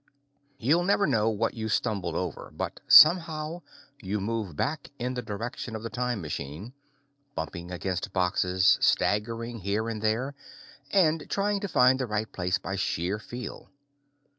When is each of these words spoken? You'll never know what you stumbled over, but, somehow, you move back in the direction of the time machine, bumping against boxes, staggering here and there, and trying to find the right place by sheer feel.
You'll 0.57 0.83
never 0.83 1.05
know 1.05 1.29
what 1.29 1.53
you 1.53 1.69
stumbled 1.69 2.15
over, 2.15 2.51
but, 2.57 2.79
somehow, 2.87 3.61
you 4.01 4.19
move 4.19 4.55
back 4.55 4.89
in 4.97 5.13
the 5.13 5.21
direction 5.21 5.75
of 5.75 5.83
the 5.83 5.91
time 5.91 6.21
machine, 6.21 6.73
bumping 7.35 7.69
against 7.69 8.11
boxes, 8.11 8.79
staggering 8.81 9.59
here 9.59 9.87
and 9.89 10.01
there, 10.01 10.33
and 10.91 11.29
trying 11.29 11.59
to 11.59 11.67
find 11.67 11.99
the 11.99 12.07
right 12.07 12.31
place 12.31 12.57
by 12.57 12.77
sheer 12.77 13.19
feel. 13.19 13.69